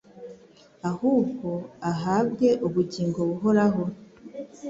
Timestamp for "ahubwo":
0.89-1.49